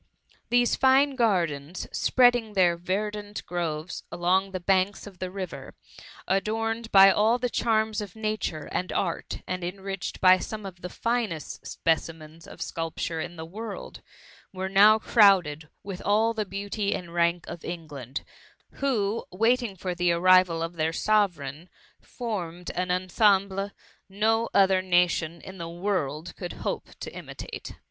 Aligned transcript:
These 0.49 0.75
fine 0.75 1.15
gardens, 1.15 1.85
spreading 1.91 2.53
their 2.53 2.75
verdant 2.75 3.45
groves 3.45 4.01
along 4.11 4.49
the 4.49 4.59
banks 4.59 5.05
of 5.05 5.19
the 5.19 5.29
river, 5.29 5.75
adorned 6.27 6.91
by 6.91 7.11
all 7.11 7.37
the 7.37 7.51
charms 7.51 8.01
of 8.01 8.15
nature 8.15 8.67
and 8.71 8.91
art, 8.91 9.43
and 9.45 9.63
enriched 9.63 10.19
by 10.19 10.39
some 10.39 10.65
of 10.65 10.81
the 10.81 10.89
finest 10.89 11.67
specimens 11.67 12.47
of 12.47 12.53
THE 12.57 12.61
MUMMY. 12.63 12.63
sculpture 12.63 13.21
in 13.21 13.35
the 13.35 13.45
world, 13.45 14.01
were 14.51 14.69
now 14.69 14.97
crowded 14.97 15.69
with 15.83 16.01
all 16.01 16.33
the 16.33 16.47
beauty 16.47 16.95
and 16.95 17.13
rank 17.13 17.45
of 17.45 17.63
England, 17.63 18.23
who, 18.71 19.23
wait 19.31 19.61
ing 19.61 19.75
for 19.75 19.93
the 19.93 20.11
arrival 20.13 20.63
of 20.63 20.77
their 20.77 20.93
Sovereign, 20.93 21.69
formed 22.01 22.71
an 22.71 22.89
ensemble 22.89 23.69
no 24.09 24.49
other 24.51 24.81
nation 24.81 25.41
in 25.41 25.59
the 25.59 25.69
world 25.69 26.35
could 26.37 26.53
hope 26.53 26.95
to 27.01 27.15
imitate. 27.15 27.75